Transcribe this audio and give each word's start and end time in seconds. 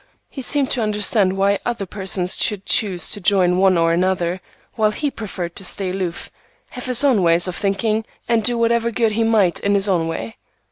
He 0.31 0.41
seemed 0.41 0.71
to 0.71 0.81
understand 0.81 1.37
why 1.37 1.59
other 1.63 1.85
persons 1.85 2.35
should 2.41 2.65
choose 2.65 3.07
to 3.11 3.21
join 3.21 3.59
one 3.59 3.77
or 3.77 3.93
another, 3.93 4.41
while 4.73 4.89
he 4.89 5.11
preferred 5.11 5.55
to 5.57 5.63
stand 5.63 5.93
aloof, 5.93 6.31
have 6.71 6.85
his 6.87 7.03
own 7.03 7.21
ways 7.21 7.47
of 7.47 7.55
thinking, 7.55 8.05
and 8.27 8.43
do 8.43 8.57
whatever 8.57 8.89
good 8.89 9.11
he 9.11 9.23
might 9.23 9.59
in 9.59 9.75
his 9.75 9.87
own 9.87 10.07
way. 10.07 10.37